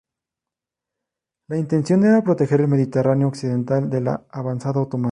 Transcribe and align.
La 1.47 1.57
intención 1.59 2.03
era 2.03 2.23
proteger 2.23 2.61
el 2.61 2.67
Mediterráneo 2.67 3.27
occidental 3.27 3.87
de 3.91 4.01
la 4.01 4.25
avanzada 4.31 4.81
otomana. 4.81 4.99